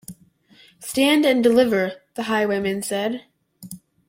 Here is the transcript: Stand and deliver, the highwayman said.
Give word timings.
Stand 0.79 1.27
and 1.27 1.43
deliver, 1.43 2.01
the 2.15 2.23
highwayman 2.23 2.81
said. 2.81 3.23